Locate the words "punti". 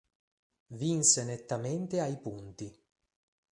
2.17-2.75